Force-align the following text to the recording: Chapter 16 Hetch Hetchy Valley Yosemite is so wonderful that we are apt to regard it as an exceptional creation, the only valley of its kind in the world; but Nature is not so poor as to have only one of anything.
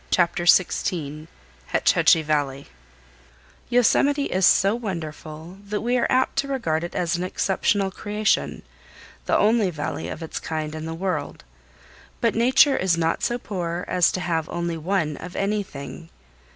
Chapter 0.09 0.47
16 0.47 1.27
Hetch 1.67 1.91
Hetchy 1.91 2.23
Valley 2.23 2.65
Yosemite 3.69 4.25
is 4.25 4.47
so 4.47 4.73
wonderful 4.73 5.59
that 5.67 5.81
we 5.81 5.95
are 5.95 6.07
apt 6.09 6.37
to 6.37 6.47
regard 6.47 6.83
it 6.83 6.95
as 6.95 7.15
an 7.15 7.23
exceptional 7.23 7.91
creation, 7.91 8.63
the 9.27 9.37
only 9.37 9.69
valley 9.69 10.09
of 10.09 10.23
its 10.23 10.39
kind 10.39 10.73
in 10.73 10.87
the 10.87 10.95
world; 10.95 11.43
but 12.19 12.33
Nature 12.33 12.75
is 12.75 12.97
not 12.97 13.21
so 13.21 13.37
poor 13.37 13.85
as 13.87 14.11
to 14.13 14.21
have 14.21 14.49
only 14.49 14.75
one 14.75 15.17
of 15.17 15.35
anything. 15.35 16.09